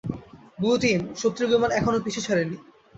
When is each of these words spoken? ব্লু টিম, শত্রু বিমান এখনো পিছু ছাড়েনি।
ব্লু 0.59 0.71
টিম, 0.81 1.01
শত্রু 1.21 1.43
বিমান 1.51 1.71
এখনো 1.79 1.97
পিছু 2.05 2.19
ছাড়েনি। 2.27 2.55